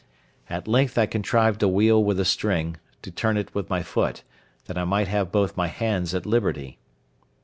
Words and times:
At 0.49 0.67
length 0.67 0.97
I 0.97 1.05
contrived 1.05 1.61
a 1.61 1.67
wheel 1.67 2.03
with 2.03 2.19
a 2.19 2.25
string, 2.25 2.77
to 3.03 3.11
turn 3.11 3.37
it 3.37 3.53
with 3.53 3.69
my 3.69 3.83
foot, 3.83 4.23
that 4.65 4.75
I 4.75 4.83
might 4.83 5.07
have 5.07 5.31
both 5.31 5.55
my 5.55 5.67
hands 5.67 6.15
at 6.15 6.25
liberty. 6.25 6.79